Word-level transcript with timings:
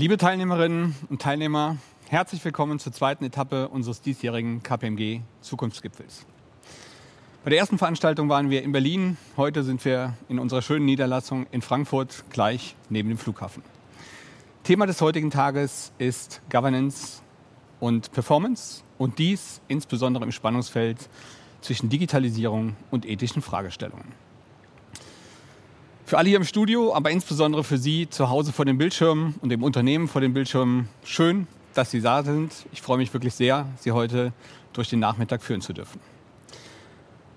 Liebe 0.00 0.16
Teilnehmerinnen 0.16 0.94
und 1.10 1.20
Teilnehmer, 1.20 1.76
herzlich 2.08 2.42
willkommen 2.42 2.78
zur 2.78 2.90
zweiten 2.90 3.22
Etappe 3.22 3.68
unseres 3.68 4.00
diesjährigen 4.00 4.62
KPMG 4.62 5.20
Zukunftsgipfels. 5.42 6.24
Bei 7.44 7.50
der 7.50 7.58
ersten 7.58 7.76
Veranstaltung 7.76 8.30
waren 8.30 8.48
wir 8.48 8.62
in 8.62 8.72
Berlin, 8.72 9.18
heute 9.36 9.62
sind 9.62 9.84
wir 9.84 10.14
in 10.30 10.38
unserer 10.38 10.62
schönen 10.62 10.86
Niederlassung 10.86 11.46
in 11.50 11.60
Frankfurt, 11.60 12.24
gleich 12.30 12.76
neben 12.88 13.10
dem 13.10 13.18
Flughafen. 13.18 13.62
Thema 14.64 14.86
des 14.86 15.02
heutigen 15.02 15.30
Tages 15.30 15.92
ist 15.98 16.40
Governance 16.50 17.20
und 17.78 18.10
Performance 18.10 18.82
und 18.96 19.18
dies 19.18 19.60
insbesondere 19.68 20.24
im 20.24 20.32
Spannungsfeld 20.32 21.10
zwischen 21.60 21.90
Digitalisierung 21.90 22.74
und 22.90 23.04
ethischen 23.04 23.42
Fragestellungen. 23.42 24.14
Für 26.10 26.18
alle 26.18 26.28
hier 26.28 26.38
im 26.38 26.44
Studio, 26.44 26.92
aber 26.92 27.12
insbesondere 27.12 27.62
für 27.62 27.78
Sie 27.78 28.10
zu 28.10 28.30
Hause 28.30 28.52
vor 28.52 28.64
den 28.64 28.78
Bildschirmen 28.78 29.36
und 29.42 29.52
im 29.52 29.62
Unternehmen 29.62 30.08
vor 30.08 30.20
den 30.20 30.32
Bildschirmen, 30.32 30.88
schön, 31.04 31.46
dass 31.72 31.92
Sie 31.92 32.00
da 32.00 32.24
sind. 32.24 32.52
Ich 32.72 32.82
freue 32.82 32.98
mich 32.98 33.14
wirklich 33.14 33.32
sehr, 33.32 33.66
Sie 33.78 33.92
heute 33.92 34.32
durch 34.72 34.88
den 34.88 34.98
Nachmittag 34.98 35.40
führen 35.40 35.60
zu 35.60 35.72
dürfen. 35.72 36.00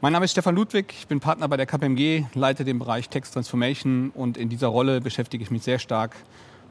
Mein 0.02 0.12
Name 0.12 0.26
ist 0.26 0.32
Stefan 0.32 0.56
Ludwig, 0.56 0.92
ich 0.98 1.06
bin 1.06 1.20
Partner 1.20 1.48
bei 1.48 1.56
der 1.56 1.68
KPMG, 1.68 2.24
leite 2.34 2.66
den 2.66 2.80
Bereich 2.80 3.10
Text 3.10 3.36
Transformation 3.36 4.10
und 4.10 4.38
in 4.38 4.50
dieser 4.50 4.70
Rolle 4.70 5.02
beschäftige 5.02 5.44
ich 5.44 5.52
mich 5.52 5.62
sehr 5.62 5.78
stark 5.78 6.16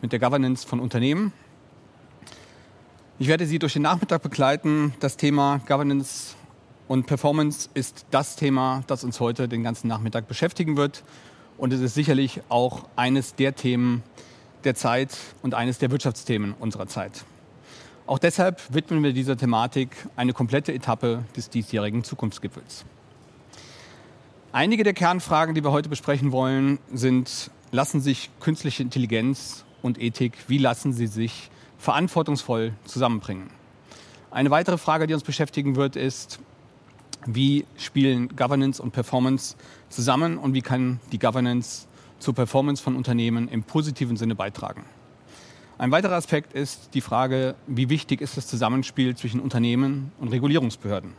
mit 0.00 0.10
der 0.10 0.18
Governance 0.18 0.66
von 0.66 0.80
Unternehmen. 0.80 1.32
Ich 3.20 3.28
werde 3.28 3.46
Sie 3.46 3.60
durch 3.60 3.74
den 3.74 3.82
Nachmittag 3.82 4.22
begleiten. 4.24 4.92
Das 4.98 5.16
Thema 5.16 5.60
Governance 5.68 6.34
und 6.88 7.06
Performance 7.06 7.68
ist 7.74 8.06
das 8.10 8.34
Thema, 8.34 8.82
das 8.88 9.04
uns 9.04 9.20
heute 9.20 9.46
den 9.46 9.62
ganzen 9.62 9.86
Nachmittag 9.86 10.26
beschäftigen 10.26 10.76
wird. 10.76 11.04
Und 11.62 11.72
es 11.72 11.80
ist 11.80 11.94
sicherlich 11.94 12.40
auch 12.48 12.88
eines 12.96 13.36
der 13.36 13.54
Themen 13.54 14.02
der 14.64 14.74
Zeit 14.74 15.16
und 15.42 15.54
eines 15.54 15.78
der 15.78 15.92
Wirtschaftsthemen 15.92 16.56
unserer 16.58 16.88
Zeit. 16.88 17.24
Auch 18.04 18.18
deshalb 18.18 18.60
widmen 18.74 19.00
wir 19.04 19.12
dieser 19.12 19.36
Thematik 19.36 19.90
eine 20.16 20.32
komplette 20.32 20.74
Etappe 20.74 21.22
des 21.36 21.50
diesjährigen 21.50 22.02
Zukunftsgipfels. 22.02 22.84
Einige 24.50 24.82
der 24.82 24.92
Kernfragen, 24.92 25.54
die 25.54 25.62
wir 25.62 25.70
heute 25.70 25.88
besprechen 25.88 26.32
wollen, 26.32 26.80
sind, 26.92 27.52
lassen 27.70 28.00
sich 28.00 28.30
künstliche 28.40 28.82
Intelligenz 28.82 29.64
und 29.82 30.02
Ethik, 30.02 30.32
wie 30.48 30.58
lassen 30.58 30.92
sie 30.92 31.06
sich 31.06 31.48
verantwortungsvoll 31.78 32.72
zusammenbringen? 32.86 33.50
Eine 34.32 34.50
weitere 34.50 34.78
Frage, 34.78 35.06
die 35.06 35.14
uns 35.14 35.22
beschäftigen 35.22 35.76
wird, 35.76 35.94
ist, 35.94 36.40
wie 37.26 37.64
spielen 37.76 38.34
Governance 38.36 38.82
und 38.82 38.92
Performance 38.92 39.56
zusammen 39.88 40.38
und 40.38 40.54
wie 40.54 40.62
kann 40.62 41.00
die 41.12 41.18
Governance 41.18 41.86
zur 42.18 42.34
Performance 42.34 42.82
von 42.82 42.96
Unternehmen 42.96 43.48
im 43.48 43.62
positiven 43.62 44.16
Sinne 44.16 44.34
beitragen. 44.34 44.84
Ein 45.78 45.90
weiterer 45.90 46.14
Aspekt 46.14 46.52
ist 46.52 46.94
die 46.94 47.00
Frage, 47.00 47.56
wie 47.66 47.88
wichtig 47.88 48.20
ist 48.20 48.36
das 48.36 48.46
Zusammenspiel 48.46 49.16
zwischen 49.16 49.40
Unternehmen 49.40 50.12
und 50.20 50.28
Regulierungsbehörden. 50.28 51.14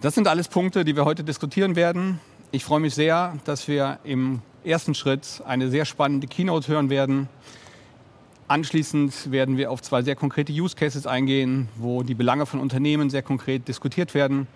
Das 0.00 0.14
sind 0.14 0.28
alles 0.28 0.48
Punkte, 0.48 0.84
die 0.84 0.94
wir 0.94 1.04
heute 1.04 1.24
diskutieren 1.24 1.76
werden. 1.76 2.20
Ich 2.52 2.64
freue 2.64 2.80
mich 2.80 2.94
sehr, 2.94 3.36
dass 3.44 3.66
wir 3.66 3.98
im 4.04 4.42
ersten 4.62 4.94
Schritt 4.94 5.42
eine 5.46 5.70
sehr 5.70 5.84
spannende 5.84 6.26
Keynote 6.26 6.68
hören 6.68 6.90
werden. 6.90 7.28
Anschließend 8.46 9.30
werden 9.30 9.56
wir 9.56 9.70
auf 9.70 9.80
zwei 9.80 10.02
sehr 10.02 10.16
konkrete 10.16 10.52
Use 10.52 10.76
Cases 10.76 11.06
eingehen, 11.06 11.68
wo 11.76 12.02
die 12.02 12.14
Belange 12.14 12.46
von 12.46 12.60
Unternehmen 12.60 13.08
sehr 13.08 13.22
konkret 13.22 13.68
diskutiert 13.68 14.14
werden. 14.14 14.46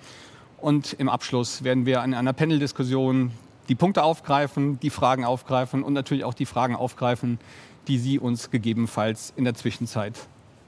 Und 0.58 0.94
im 0.94 1.08
Abschluss 1.08 1.64
werden 1.64 1.86
wir 1.86 2.02
in 2.04 2.14
einer 2.14 2.32
Panel-Diskussion 2.32 3.32
die 3.68 3.74
Punkte 3.74 4.02
aufgreifen, 4.02 4.78
die 4.80 4.90
Fragen 4.90 5.24
aufgreifen 5.24 5.82
und 5.82 5.92
natürlich 5.92 6.24
auch 6.24 6.34
die 6.34 6.46
Fragen 6.46 6.76
aufgreifen, 6.76 7.38
die 7.86 7.98
Sie 7.98 8.18
uns 8.18 8.50
gegebenenfalls 8.50 9.32
in 9.36 9.44
der 9.44 9.54
Zwischenzeit 9.54 10.14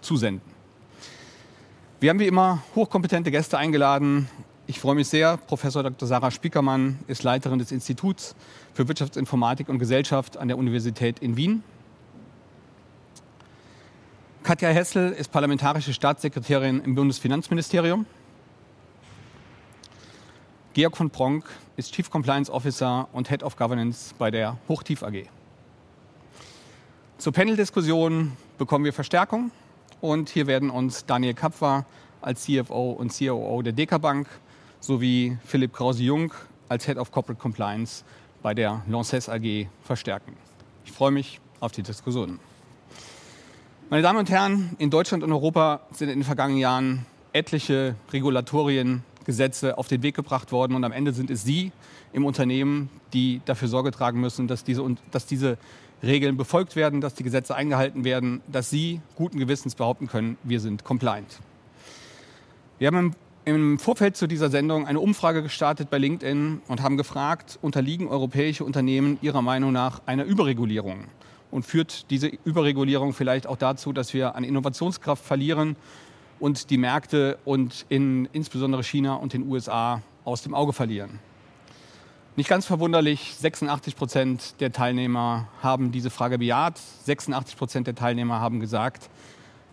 zusenden. 0.00 0.42
Wir 1.98 2.10
haben 2.10 2.20
wie 2.20 2.26
immer 2.26 2.62
hochkompetente 2.74 3.30
Gäste 3.30 3.58
eingeladen 3.58 4.28
ich 4.70 4.78
freue 4.78 4.94
mich 4.94 5.08
sehr. 5.08 5.36
Professor 5.36 5.82
Dr. 5.82 6.06
Sarah 6.06 6.30
Spiekermann 6.30 7.00
ist 7.08 7.24
Leiterin 7.24 7.58
des 7.58 7.72
Instituts 7.72 8.36
für 8.72 8.86
Wirtschaftsinformatik 8.86 9.68
und 9.68 9.80
Gesellschaft 9.80 10.36
an 10.36 10.46
der 10.46 10.58
Universität 10.58 11.18
in 11.18 11.36
Wien. 11.36 11.64
Katja 14.50 14.70
Hessel 14.70 15.12
ist 15.12 15.30
parlamentarische 15.30 15.94
Staatssekretärin 15.94 16.80
im 16.80 16.96
Bundesfinanzministerium. 16.96 18.04
Georg 20.72 20.96
von 20.96 21.08
Pronk 21.08 21.44
ist 21.76 21.92
Chief 21.94 22.10
Compliance 22.10 22.52
Officer 22.52 23.06
und 23.12 23.28
Head 23.28 23.44
of 23.44 23.54
Governance 23.54 24.12
bei 24.18 24.32
der 24.32 24.58
Hochtief 24.66 25.04
AG. 25.04 25.26
Zur 27.18 27.32
Panel-Diskussion 27.32 28.32
bekommen 28.58 28.84
wir 28.84 28.92
Verstärkung 28.92 29.52
und 30.00 30.30
hier 30.30 30.48
werden 30.48 30.70
uns 30.70 31.06
Daniel 31.06 31.34
Kapfer 31.34 31.86
als 32.20 32.42
CFO 32.42 32.90
und 32.90 33.16
COO 33.16 33.62
der 33.62 33.72
Deka 33.72 33.98
Bank 33.98 34.26
sowie 34.80 35.38
Philipp 35.44 35.72
Krause-Jung 35.74 36.34
als 36.68 36.86
Head 36.86 36.98
of 36.98 37.12
Corporate 37.12 37.40
Compliance 37.40 38.02
bei 38.42 38.52
der 38.52 38.82
Lances 38.88 39.28
AG 39.28 39.68
verstärken. 39.84 40.32
Ich 40.84 40.90
freue 40.90 41.12
mich 41.12 41.40
auf 41.60 41.70
die 41.70 41.84
Diskussion. 41.84 42.40
Meine 43.92 44.04
Damen 44.04 44.20
und 44.20 44.30
Herren, 44.30 44.76
in 44.78 44.88
Deutschland 44.88 45.24
und 45.24 45.32
Europa 45.32 45.80
sind 45.90 46.10
in 46.10 46.20
den 46.20 46.24
vergangenen 46.24 46.60
Jahren 46.60 47.06
etliche 47.32 47.96
Regulatorien, 48.12 49.02
Gesetze 49.24 49.78
auf 49.78 49.88
den 49.88 50.04
Weg 50.04 50.14
gebracht 50.14 50.52
worden 50.52 50.76
und 50.76 50.84
am 50.84 50.92
Ende 50.92 51.12
sind 51.12 51.28
es 51.28 51.42
Sie 51.42 51.72
im 52.12 52.24
Unternehmen, 52.24 52.88
die 53.12 53.40
dafür 53.46 53.66
Sorge 53.66 53.90
tragen 53.90 54.20
müssen, 54.20 54.46
dass 54.46 54.62
diese, 54.62 54.84
dass 55.10 55.26
diese 55.26 55.58
Regeln 56.04 56.36
befolgt 56.36 56.76
werden, 56.76 57.00
dass 57.00 57.14
die 57.14 57.24
Gesetze 57.24 57.56
eingehalten 57.56 58.04
werden, 58.04 58.42
dass 58.46 58.70
Sie 58.70 59.00
guten 59.16 59.40
Gewissens 59.40 59.74
behaupten 59.74 60.06
können, 60.06 60.38
wir 60.44 60.60
sind 60.60 60.84
compliant. 60.84 61.40
Wir 62.78 62.86
haben 62.86 62.96
im 62.96 63.14
im 63.46 63.78
Vorfeld 63.80 64.16
zu 64.16 64.28
dieser 64.28 64.50
Sendung 64.50 64.86
eine 64.86 65.00
Umfrage 65.00 65.42
gestartet 65.42 65.90
bei 65.90 65.98
LinkedIn 65.98 66.62
und 66.68 66.82
haben 66.82 66.96
gefragt, 66.96 67.58
unterliegen 67.60 68.06
europäische 68.06 68.64
Unternehmen 68.64 69.18
Ihrer 69.22 69.42
Meinung 69.42 69.72
nach 69.72 70.02
einer 70.06 70.24
Überregulierung? 70.24 71.06
Und 71.50 71.64
führt 71.64 72.10
diese 72.10 72.28
Überregulierung 72.44 73.12
vielleicht 73.12 73.46
auch 73.46 73.56
dazu, 73.56 73.92
dass 73.92 74.14
wir 74.14 74.34
an 74.34 74.44
Innovationskraft 74.44 75.24
verlieren 75.24 75.76
und 76.38 76.70
die 76.70 76.78
Märkte 76.78 77.38
und 77.44 77.86
in 77.88 78.28
insbesondere 78.32 78.84
China 78.84 79.14
und 79.14 79.32
den 79.32 79.48
USA 79.48 80.02
aus 80.24 80.42
dem 80.42 80.54
Auge 80.54 80.72
verlieren? 80.72 81.18
Nicht 82.36 82.48
ganz 82.48 82.64
verwunderlich, 82.64 83.34
86 83.36 83.96
Prozent 83.96 84.60
der 84.60 84.72
Teilnehmer 84.72 85.48
haben 85.62 85.90
diese 85.90 86.10
Frage 86.10 86.38
bejaht. 86.38 86.78
86 87.04 87.56
Prozent 87.56 87.86
der 87.86 87.94
Teilnehmer 87.94 88.40
haben 88.40 88.60
gesagt, 88.60 89.10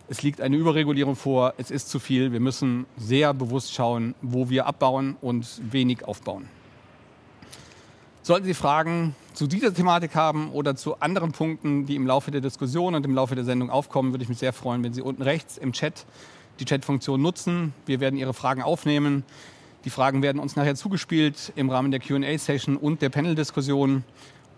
es 0.09 0.23
liegt 0.23 0.41
eine 0.41 0.55
Überregulierung 0.55 1.15
vor, 1.15 1.53
es 1.57 1.69
ist 1.69 1.89
zu 1.89 1.99
viel. 1.99 2.31
Wir 2.31 2.39
müssen 2.39 2.85
sehr 2.97 3.33
bewusst 3.33 3.73
schauen, 3.73 4.15
wo 4.21 4.49
wir 4.49 4.65
abbauen 4.65 5.17
und 5.21 5.61
wenig 5.71 6.05
aufbauen. 6.05 6.49
Sollten 8.27 8.45
Sie 8.45 8.53
Fragen 8.53 9.15
zu 9.31 9.47
dieser 9.47 9.73
Thematik 9.73 10.13
haben 10.13 10.51
oder 10.51 10.75
zu 10.75 10.99
anderen 10.99 11.31
Punkten, 11.31 11.85
die 11.85 11.95
im 11.95 12.05
Laufe 12.05 12.29
der 12.29 12.41
Diskussion 12.41 12.93
und 12.93 13.05
im 13.05 13.15
Laufe 13.15 13.35
der 13.35 13.45
Sendung 13.45 13.69
aufkommen, 13.69 14.11
würde 14.11 14.21
ich 14.21 14.27
mich 14.27 14.39
sehr 14.39 14.51
freuen, 14.51 14.83
wenn 14.83 14.91
Sie 14.91 15.01
unten 15.01 15.21
rechts 15.21 15.57
im 15.57 15.71
Chat 15.71 16.05
die 16.59 16.65
Chat-Funktion 16.65 17.21
nutzen. 17.21 17.73
Wir 17.85 18.01
werden 18.01 18.19
Ihre 18.19 18.33
Fragen 18.33 18.61
aufnehmen. 18.61 19.23
Die 19.85 19.89
Fragen 19.89 20.21
werden 20.23 20.39
uns 20.39 20.57
nachher 20.57 20.75
zugespielt 20.75 21.53
im 21.55 21.69
Rahmen 21.69 21.89
der 21.89 22.01
QA-Session 22.01 22.75
und 22.75 23.01
der 23.01 23.07
Panel-Diskussion. 23.07 24.03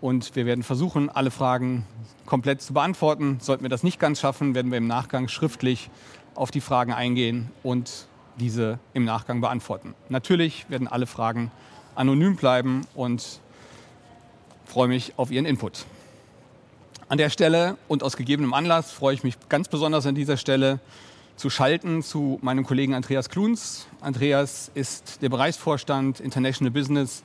Und 0.00 0.34
wir 0.34 0.46
werden 0.46 0.64
versuchen, 0.64 1.08
alle 1.08 1.30
Fragen 1.30 1.86
komplett 2.26 2.62
zu 2.62 2.72
beantworten. 2.72 3.38
Sollten 3.40 3.62
wir 3.62 3.70
das 3.70 3.84
nicht 3.84 4.00
ganz 4.00 4.18
schaffen, 4.18 4.56
werden 4.56 4.72
wir 4.72 4.78
im 4.78 4.88
Nachgang 4.88 5.28
schriftlich 5.28 5.90
auf 6.34 6.50
die 6.50 6.60
Fragen 6.60 6.92
eingehen 6.92 7.52
und 7.62 8.08
diese 8.40 8.80
im 8.94 9.04
Nachgang 9.04 9.40
beantworten. 9.40 9.94
Natürlich 10.08 10.68
werden 10.68 10.88
alle 10.88 11.06
Fragen 11.06 11.52
anonym 11.94 12.34
bleiben 12.34 12.80
und 12.96 13.40
freue 14.70 14.86
mich 14.86 15.14
auf 15.16 15.32
Ihren 15.32 15.46
Input. 15.46 15.84
An 17.08 17.18
der 17.18 17.28
Stelle 17.28 17.76
und 17.88 18.04
aus 18.04 18.16
gegebenem 18.16 18.54
Anlass 18.54 18.92
freue 18.92 19.14
ich 19.14 19.24
mich 19.24 19.34
ganz 19.48 19.66
besonders 19.66 20.06
an 20.06 20.14
dieser 20.14 20.36
Stelle 20.36 20.78
zu 21.34 21.50
schalten 21.50 22.04
zu 22.04 22.38
meinem 22.40 22.64
Kollegen 22.64 22.94
Andreas 22.94 23.28
Kluns. 23.28 23.88
Andreas 24.00 24.70
ist 24.74 25.22
der 25.22 25.28
Bereichsvorstand 25.28 26.20
International 26.20 26.70
Business 26.70 27.24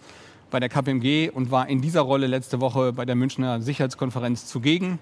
bei 0.49 0.59
der 0.59 0.69
KPMG 0.69 1.29
und 1.29 1.51
war 1.51 1.69
in 1.69 1.83
dieser 1.83 2.01
Rolle 2.01 2.25
letzte 2.25 2.61
Woche 2.61 2.93
bei 2.93 3.05
der 3.05 3.13
Münchner 3.13 3.61
Sicherheitskonferenz 3.61 4.47
zugegen. 4.47 4.97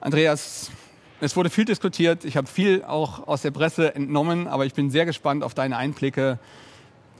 Andreas, 0.00 0.72
es 1.20 1.36
wurde 1.36 1.50
viel 1.50 1.66
diskutiert. 1.66 2.24
Ich 2.24 2.36
habe 2.36 2.48
viel 2.48 2.82
auch 2.82 3.28
aus 3.28 3.42
der 3.42 3.52
Presse 3.52 3.94
entnommen, 3.94 4.48
aber 4.48 4.66
ich 4.66 4.74
bin 4.74 4.90
sehr 4.90 5.06
gespannt 5.06 5.44
auf 5.44 5.54
deine 5.54 5.76
Einblicke 5.76 6.40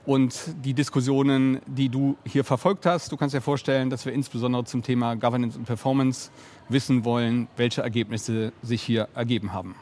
und 0.09 0.55
die 0.65 0.73
Diskussionen, 0.73 1.61
die 1.67 1.91
du 1.91 2.17
hier 2.25 2.43
verfolgt 2.43 2.87
hast. 2.87 3.13
Du 3.13 3.19
kannst 3.19 3.35
dir 3.35 3.43
vorstellen, 3.43 3.91
dass 3.91 4.07
wir 4.07 4.13
insbesondere 4.15 4.65
zum 4.65 4.83
Thema 4.83 5.17
Governance 5.17 5.59
und 5.59 5.67
Performance 5.67 6.31
wissen 6.71 7.05
wollen, 7.05 7.47
welche 7.59 7.83
Ergebnisse 7.83 8.55
sich 8.63 8.83
hier 8.83 9.09
ergeben 9.15 9.53
haben. 9.53 9.75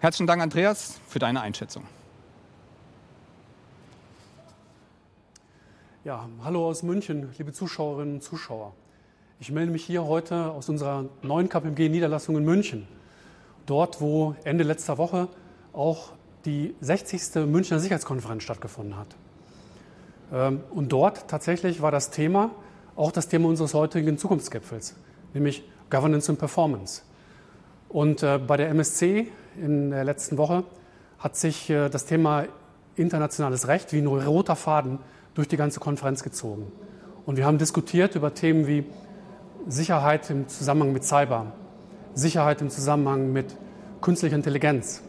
Herzlichen 0.00 0.26
Dank, 0.26 0.42
Andreas, 0.42 1.00
für 1.06 1.20
deine 1.20 1.42
Einschätzung. 1.42 1.84
Ja, 6.02 6.28
hallo 6.42 6.66
aus 6.66 6.82
München, 6.82 7.28
liebe 7.38 7.52
Zuschauerinnen 7.52 8.14
und 8.14 8.22
Zuschauer. 8.24 8.74
Ich 9.38 9.52
melde 9.52 9.70
mich 9.70 9.84
hier 9.84 10.06
heute 10.06 10.50
aus 10.50 10.68
unserer 10.68 11.04
neuen 11.22 11.48
KPMG-Niederlassung 11.48 12.36
in 12.36 12.44
München. 12.44 12.88
Dort, 13.66 14.00
wo 14.00 14.34
Ende 14.42 14.64
letzter 14.64 14.98
Woche 14.98 15.28
auch 15.72 16.14
die 16.44 16.74
60. 16.80 17.46
Münchner 17.46 17.78
Sicherheitskonferenz 17.78 18.42
stattgefunden 18.42 18.96
hat. 18.96 19.08
Ähm, 20.32 20.60
und 20.70 20.90
dort 20.90 21.28
tatsächlich 21.28 21.82
war 21.82 21.90
das 21.90 22.10
Thema 22.10 22.50
auch 22.96 23.12
das 23.12 23.28
Thema 23.28 23.48
unseres 23.48 23.72
heutigen 23.72 24.18
Zukunftsgipfels, 24.18 24.94
nämlich 25.32 25.64
Governance 25.88 26.30
und 26.30 26.38
Performance. 26.38 27.02
Und 27.88 28.22
äh, 28.22 28.38
bei 28.38 28.56
der 28.56 28.68
MSC 28.68 29.28
in 29.56 29.90
der 29.90 30.04
letzten 30.04 30.36
Woche 30.36 30.64
hat 31.18 31.36
sich 31.36 31.70
äh, 31.70 31.88
das 31.88 32.04
Thema 32.04 32.44
internationales 32.96 33.68
Recht 33.68 33.92
wie 33.92 33.98
ein 33.98 34.06
roter 34.06 34.54
Faden 34.54 34.98
durch 35.34 35.48
die 35.48 35.56
ganze 35.56 35.80
Konferenz 35.80 36.22
gezogen. 36.22 36.70
Und 37.24 37.36
wir 37.36 37.46
haben 37.46 37.58
diskutiert 37.58 38.14
über 38.16 38.34
Themen 38.34 38.66
wie 38.66 38.84
Sicherheit 39.66 40.28
im 40.30 40.48
Zusammenhang 40.48 40.92
mit 40.92 41.04
Cyber, 41.04 41.52
Sicherheit 42.14 42.60
im 42.60 42.70
Zusammenhang 42.70 43.32
mit 43.32 43.56
künstlicher 44.00 44.36
Intelligenz, 44.36 45.02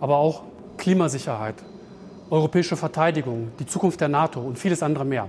aber 0.00 0.16
auch 0.16 0.42
Klimasicherheit, 0.76 1.56
europäische 2.30 2.76
Verteidigung, 2.76 3.52
die 3.58 3.66
Zukunft 3.66 4.00
der 4.00 4.08
NATO 4.08 4.40
und 4.40 4.58
vieles 4.58 4.82
andere 4.82 5.04
mehr. 5.04 5.28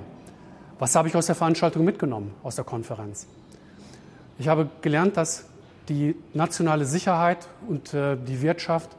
Was 0.79 0.95
habe 0.95 1.07
ich 1.07 1.15
aus 1.15 1.27
der 1.27 1.35
Veranstaltung 1.35 1.83
mitgenommen, 1.83 2.33
aus 2.43 2.55
der 2.55 2.65
Konferenz? 2.65 3.27
Ich 4.39 4.47
habe 4.47 4.69
gelernt, 4.81 5.17
dass 5.17 5.45
die 5.89 6.15
nationale 6.33 6.85
Sicherheit 6.85 7.47
und 7.67 7.93
äh, 7.93 8.17
die 8.17 8.41
Wirtschaft 8.41 8.89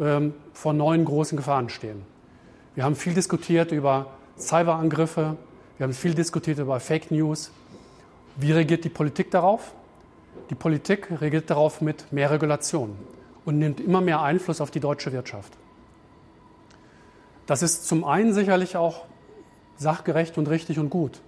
ähm, 0.00 0.34
vor 0.52 0.72
neuen 0.72 1.04
großen 1.04 1.36
Gefahren 1.36 1.68
stehen. 1.68 2.02
Wir 2.74 2.84
haben 2.84 2.96
viel 2.96 3.14
diskutiert 3.14 3.70
über 3.70 4.06
Cyberangriffe, 4.38 5.36
wir 5.76 5.84
haben 5.84 5.92
viel 5.92 6.14
diskutiert 6.14 6.58
über 6.58 6.80
Fake 6.80 7.10
News. 7.10 7.52
Wie 8.36 8.50
reagiert 8.50 8.84
die 8.84 8.88
Politik 8.88 9.30
darauf? 9.30 9.72
Die 10.48 10.54
Politik 10.54 11.08
reagiert 11.20 11.50
darauf 11.50 11.80
mit 11.80 12.10
mehr 12.12 12.30
Regulation 12.30 12.96
und 13.44 13.58
nimmt 13.58 13.80
immer 13.80 14.00
mehr 14.00 14.22
Einfluss 14.22 14.60
auf 14.60 14.70
die 14.70 14.80
deutsche 14.80 15.12
Wirtschaft. 15.12 15.52
Das 17.46 17.62
ist 17.62 17.86
zum 17.86 18.04
einen 18.04 18.32
sicherlich 18.32 18.76
auch 18.76 19.04
sachgerecht 19.76 20.38
und 20.38 20.48
richtig 20.48 20.78
und 20.78 20.90
gut, 20.90 21.20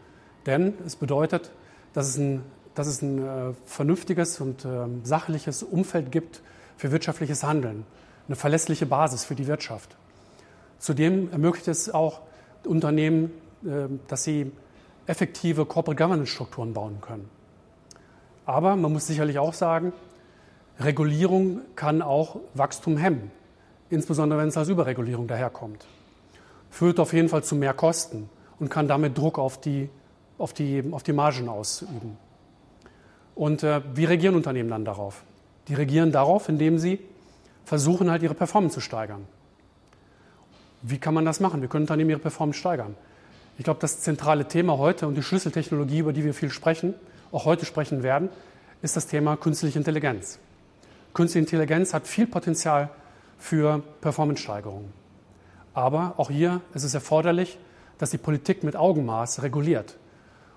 denn 0.46 0.74
es 0.86 0.96
bedeutet, 0.96 1.50
dass 1.92 2.08
es 2.08 2.16
ein, 2.16 2.42
dass 2.74 2.86
es 2.86 3.02
ein 3.02 3.18
äh, 3.18 3.52
vernünftiges 3.66 4.40
und 4.40 4.64
äh, 4.64 4.86
sachliches 5.02 5.62
Umfeld 5.62 6.12
gibt 6.12 6.42
für 6.76 6.92
wirtschaftliches 6.92 7.42
Handeln, 7.42 7.84
eine 8.26 8.36
verlässliche 8.36 8.86
Basis 8.86 9.24
für 9.24 9.34
die 9.34 9.46
Wirtschaft. 9.46 9.96
Zudem 10.78 11.30
ermöglicht 11.32 11.68
es 11.68 11.92
auch 11.92 12.20
Unternehmen, 12.64 13.32
äh, 13.64 13.88
dass 14.08 14.24
sie 14.24 14.52
effektive 15.06 15.66
Corporate 15.66 16.02
Governance 16.02 16.32
Strukturen 16.32 16.72
bauen 16.72 17.00
können. 17.00 17.28
Aber 18.46 18.76
man 18.76 18.92
muss 18.92 19.06
sicherlich 19.06 19.38
auch 19.38 19.54
sagen, 19.54 19.92
Regulierung 20.80 21.60
kann 21.76 22.02
auch 22.02 22.40
Wachstum 22.54 22.96
hemmen, 22.96 23.30
insbesondere 23.90 24.40
wenn 24.40 24.48
es 24.48 24.56
als 24.56 24.68
Überregulierung 24.68 25.26
daherkommt. 25.28 25.86
Führt 26.70 26.98
auf 26.98 27.12
jeden 27.12 27.28
Fall 27.28 27.44
zu 27.44 27.54
mehr 27.54 27.74
Kosten 27.74 28.28
und 28.58 28.70
kann 28.70 28.88
damit 28.88 29.16
Druck 29.16 29.38
auf 29.38 29.60
die, 29.60 29.88
auf 30.38 30.52
die, 30.52 30.82
auf 30.90 31.02
die 31.02 31.12
Margen 31.12 31.48
ausüben. 31.48 32.16
Und 33.34 33.62
äh, 33.62 33.82
wie 33.94 34.04
reagieren 34.04 34.34
Unternehmen 34.34 34.70
dann 34.70 34.84
darauf? 34.84 35.22
Die 35.68 35.74
reagieren 35.74 36.12
darauf, 36.12 36.48
indem 36.48 36.78
sie 36.78 36.98
versuchen, 37.64 38.10
halt 38.10 38.22
ihre 38.22 38.34
Performance 38.34 38.74
zu 38.74 38.80
steigern. 38.80 39.26
Wie 40.82 40.98
kann 40.98 41.14
man 41.14 41.24
das 41.24 41.40
machen? 41.40 41.62
Wie 41.62 41.68
können 41.68 41.84
Unternehmen 41.84 42.10
ihre 42.10 42.20
Performance 42.20 42.58
steigern? 42.58 42.94
Ich 43.56 43.64
glaube, 43.64 43.80
das 43.80 44.00
zentrale 44.00 44.46
Thema 44.46 44.78
heute 44.78 45.06
und 45.06 45.14
die 45.14 45.22
Schlüsseltechnologie, 45.22 45.98
über 45.98 46.12
die 46.12 46.24
wir 46.24 46.34
viel 46.34 46.50
sprechen, 46.50 46.94
auch 47.32 47.44
heute 47.44 47.64
sprechen 47.64 48.02
werden, 48.02 48.28
ist 48.82 48.96
das 48.96 49.06
Thema 49.06 49.36
künstliche 49.36 49.78
Intelligenz. 49.78 50.38
Künstliche 51.14 51.44
Intelligenz 51.44 51.94
hat 51.94 52.06
viel 52.06 52.26
Potenzial 52.26 52.90
für 53.38 53.82
Performance-Steigerungen. 54.00 54.92
Aber 55.72 56.14
auch 56.16 56.30
hier 56.30 56.60
ist 56.74 56.84
es 56.84 56.94
erforderlich, 56.94 57.58
dass 57.98 58.10
die 58.10 58.18
Politik 58.18 58.64
mit 58.64 58.76
Augenmaß 58.76 59.42
reguliert 59.42 59.96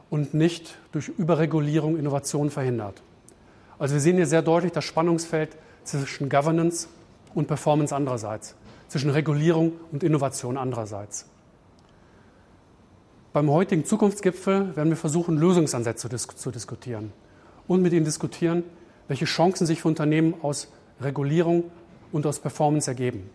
und 0.09 0.33
nicht 0.33 0.77
durch 0.91 1.09
Überregulierung 1.09 1.97
Innovation 1.97 2.49
verhindert. 2.49 3.01
Also 3.77 3.93
wir 3.93 4.01
sehen 4.01 4.15
hier 4.15 4.25
sehr 4.25 4.41
deutlich 4.41 4.71
das 4.71 4.83
Spannungsfeld 4.85 5.55
zwischen 5.83 6.29
Governance 6.29 6.87
und 7.35 7.47
Performance 7.47 7.95
andererseits, 7.95 8.55
zwischen 8.87 9.11
Regulierung 9.11 9.73
und 9.91 10.03
Innovation 10.03 10.57
andererseits. 10.57 11.25
Beim 13.33 13.51
heutigen 13.51 13.85
Zukunftsgipfel 13.85 14.75
werden 14.75 14.89
wir 14.89 14.97
versuchen, 14.97 15.37
Lösungsansätze 15.37 16.09
zu 16.09 16.51
diskutieren 16.51 17.13
und 17.67 17.83
mit 17.83 17.93
Ihnen 17.93 18.05
diskutieren, 18.05 18.63
welche 19.07 19.25
Chancen 19.25 19.65
sich 19.65 19.81
für 19.81 19.87
Unternehmen 19.87 20.35
aus 20.41 20.67
Regulierung 21.01 21.65
und 22.11 22.25
aus 22.25 22.39
Performance 22.39 22.89
ergeben. 22.89 23.29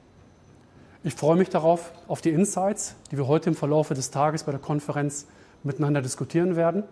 Ich 1.04 1.14
freue 1.14 1.36
mich 1.36 1.48
darauf, 1.48 1.92
auf 2.06 2.20
die 2.20 2.30
Insights, 2.30 2.94
die 3.10 3.16
wir 3.16 3.26
heute 3.26 3.50
im 3.50 3.56
Verlauf 3.56 3.88
des 3.88 4.10
Tages 4.10 4.44
bei 4.44 4.52
der 4.52 4.60
Konferenz 4.60 5.26
miteinander 5.64 6.00
diskutieren 6.00 6.56
werden. 6.56 6.84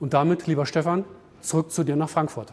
Und 0.00 0.14
damit, 0.14 0.46
lieber 0.46 0.66
Stefan, 0.66 1.04
zurück 1.40 1.70
zu 1.70 1.84
dir 1.84 1.96
nach 1.96 2.10
Frankfurt. 2.10 2.52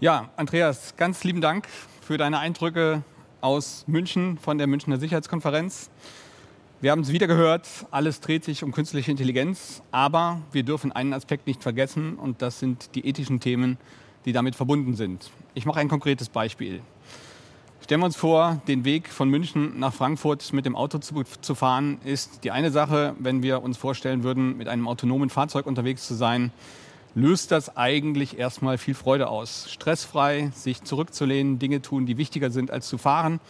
Ja, 0.00 0.30
Andreas, 0.36 0.94
ganz 0.96 1.22
lieben 1.24 1.40
Dank 1.40 1.68
für 2.00 2.18
deine 2.18 2.38
Eindrücke 2.38 3.02
aus 3.40 3.84
München 3.86 4.38
von 4.38 4.58
der 4.58 4.66
Münchner 4.66 4.98
Sicherheitskonferenz. 4.98 5.90
Wir 6.82 6.90
haben 6.90 7.00
es 7.00 7.10
wieder 7.10 7.26
gehört, 7.26 7.66
alles 7.90 8.20
dreht 8.20 8.44
sich 8.44 8.62
um 8.62 8.70
künstliche 8.70 9.10
Intelligenz, 9.10 9.82
aber 9.92 10.42
wir 10.52 10.62
dürfen 10.62 10.92
einen 10.92 11.14
Aspekt 11.14 11.46
nicht 11.46 11.62
vergessen 11.62 12.16
und 12.16 12.42
das 12.42 12.60
sind 12.60 12.94
die 12.94 13.06
ethischen 13.06 13.40
Themen, 13.40 13.78
die 14.26 14.34
damit 14.34 14.56
verbunden 14.56 14.94
sind. 14.94 15.30
Ich 15.54 15.64
mache 15.64 15.80
ein 15.80 15.88
konkretes 15.88 16.28
Beispiel. 16.28 16.82
Stellen 17.80 18.02
wir 18.02 18.04
uns 18.04 18.16
vor, 18.16 18.60
den 18.68 18.84
Weg 18.84 19.08
von 19.08 19.30
München 19.30 19.78
nach 19.78 19.94
Frankfurt 19.94 20.52
mit 20.52 20.66
dem 20.66 20.76
Auto 20.76 20.98
zu, 20.98 21.22
zu, 21.40 21.54
fahren, 21.54 21.96
ist 22.04 22.44
die 22.44 22.50
eine 22.50 22.70
Sache. 22.70 23.14
Wenn 23.20 23.42
wir 23.42 23.62
uns 23.62 23.78
vorstellen 23.78 24.22
würden, 24.22 24.58
mit 24.58 24.68
einem 24.68 24.86
autonomen 24.86 25.30
Fahrzeug 25.30 25.64
unterwegs 25.64 26.06
zu 26.06 26.12
sein, 26.12 26.52
löst 27.14 27.52
das 27.52 27.74
eigentlich 27.78 28.38
erstmal 28.38 28.76
viel 28.76 28.94
Freude 28.94 29.28
aus. 29.28 29.70
Stressfrei, 29.70 30.50
sich 30.54 30.82
zurückzulehnen, 30.82 31.58
Dinge 31.58 31.80
tun, 31.80 32.04
die 32.04 32.18
wichtiger 32.18 32.50
sind 32.50 32.70
als 32.70 32.86
zu 32.86 32.98
fahren 32.98 33.40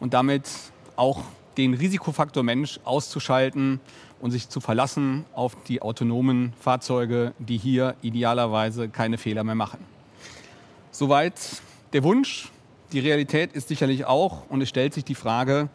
und 0.00 0.12
damit 0.12 0.50
auch 0.96 1.22
den 1.58 1.74
Risikofaktor 1.74 2.44
Mensch 2.44 2.78
auszuschalten 2.84 3.80
und 4.20 4.30
sich 4.30 4.48
zu 4.48 4.60
verlassen 4.60 5.26
auf 5.34 5.56
die 5.64 5.82
autonomen 5.82 6.52
Fahrzeuge, 6.60 7.34
die 7.40 7.58
hier 7.58 7.96
idealerweise 8.00 8.88
keine 8.88 9.18
Fehler 9.18 9.44
mehr 9.44 9.56
machen. 9.56 9.80
Soweit 10.92 11.34
der 11.92 12.02
Wunsch. 12.04 12.50
Die 12.92 13.00
Realität 13.00 13.52
ist 13.52 13.68
sicherlich 13.68 14.06
auch, 14.06 14.48
und 14.48 14.62
es 14.62 14.70
stellt 14.70 14.94
sich 14.94 15.04
die 15.04 15.14
Frage, 15.14 15.68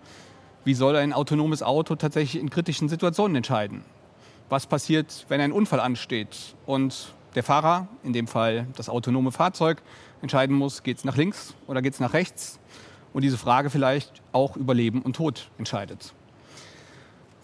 wie 0.64 0.74
soll 0.74 0.96
ein 0.96 1.14
autonomes 1.14 1.62
Auto 1.62 1.96
tatsächlich 1.96 2.42
in 2.42 2.50
kritischen 2.50 2.90
Situationen 2.90 3.36
entscheiden? 3.36 3.84
Was 4.50 4.66
passiert, 4.66 5.26
wenn 5.28 5.40
ein 5.40 5.52
Unfall 5.52 5.80
ansteht 5.80 6.56
und 6.66 7.14
der 7.36 7.44
Fahrer, 7.44 7.88
in 8.04 8.14
dem 8.14 8.26
Fall 8.26 8.66
das 8.76 8.90
autonome 8.90 9.32
Fahrzeug, 9.32 9.84
entscheiden 10.24 10.56
muss, 10.56 10.82
geht 10.82 10.98
es 10.98 11.04
nach 11.04 11.18
links 11.18 11.54
oder 11.68 11.84
geht 11.84 11.94
es 11.94 12.00
nach 12.00 12.14
rechts? 12.14 12.58
Und 13.14 13.22
diese 13.24 13.38
Frage 13.38 13.70
vielleicht 13.70 14.22
auch 14.32 14.58
über 14.58 14.74
Leben 14.74 15.02
und 15.02 15.16
Tod 15.16 15.50
entscheidet. 15.58 16.14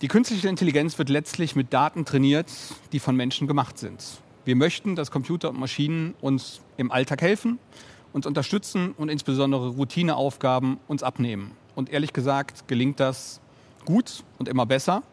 Die 0.01 0.07
künstliche 0.07 0.47
Intelligenz 0.47 0.97
wird 0.97 1.09
letztlich 1.09 1.55
mit 1.55 1.73
Daten 1.73 2.05
trainiert, 2.05 2.49
die 2.91 2.99
von 2.99 3.15
Menschen 3.15 3.47
gemacht 3.47 3.77
sind. 3.77 4.03
Wir 4.45 4.55
möchten, 4.55 4.95
dass 4.95 5.11
Computer 5.11 5.49
und 5.49 5.59
Maschinen 5.59 6.15
uns 6.21 6.61
im 6.77 6.91
Alltag 6.91 7.21
helfen, 7.21 7.59
uns 8.13 8.25
unterstützen 8.25 8.93
und 8.97 9.09
insbesondere 9.09 9.69
Routineaufgaben 9.69 10.79
uns 10.87 11.03
abnehmen. 11.03 11.51
Und 11.75 11.89
ehrlich 11.91 12.13
gesagt 12.13 12.67
gelingt 12.67 12.99
das 12.99 13.41
gut 13.85 14.23
und 14.37 14.47
immer 14.47 14.65
besser. 14.65 15.03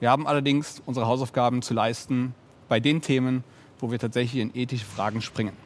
Wir 0.00 0.10
haben 0.10 0.26
allerdings 0.26 0.80
unsere 0.86 1.06
Hausaufgaben 1.06 1.62
zu 1.62 1.74
leisten 1.74 2.34
bei 2.68 2.80
den 2.80 3.02
Themen, 3.02 3.44
wo 3.78 3.90
wir 3.90 3.98
tatsächlich 3.98 4.40
in 4.40 4.50
ethische 4.54 4.86
Fragen 4.86 5.20
springen. 5.20 5.56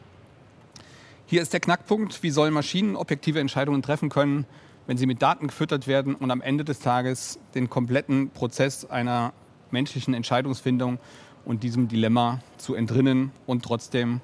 Hier 1.28 1.42
ist 1.42 1.52
der 1.52 1.58
Knackpunkt, 1.58 2.22
wie 2.22 2.30
sollen 2.30 2.54
Maschinen 2.54 2.94
objektive 2.94 3.40
Entscheidungen 3.40 3.82
treffen 3.82 4.10
können, 4.10 4.46
wenn 4.86 4.96
sie 4.96 5.06
mit 5.06 5.22
Daten 5.22 5.48
gefüttert 5.48 5.88
werden 5.88 6.14
und 6.14 6.30
am 6.30 6.40
Ende 6.40 6.64
des 6.64 6.78
Tages 6.78 7.40
den 7.56 7.68
kompletten 7.68 8.30
Prozess 8.30 8.84
einer 8.84 9.32
menschlichen 9.72 10.14
Entscheidungsfindung 10.14 11.00
und 11.44 11.64
diesem 11.64 11.88
Dilemma 11.88 12.38
zu 12.58 12.76
entrinnen 12.76 13.32
und 13.44 13.64
trotzdem 13.64 14.20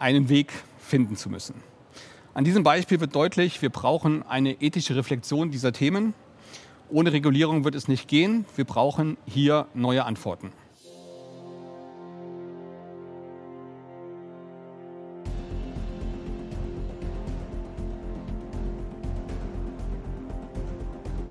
einen 0.00 0.28
Weg 0.28 0.52
finden 0.80 1.14
zu 1.14 1.30
müssen. 1.30 1.54
An 2.34 2.42
diesem 2.42 2.64
Beispiel 2.64 2.98
wird 2.98 3.14
deutlich, 3.14 3.62
wir 3.62 3.70
brauchen 3.70 4.24
eine 4.24 4.60
ethische 4.60 4.96
Reflexion 4.96 5.52
dieser 5.52 5.72
Themen. 5.72 6.14
Ohne 6.90 7.12
Regulierung 7.12 7.62
wird 7.62 7.76
es 7.76 7.86
nicht 7.86 8.08
gehen. 8.08 8.44
Wir 8.56 8.64
brauchen 8.64 9.18
hier 9.24 9.68
neue 9.72 10.04
Antworten. 10.04 10.52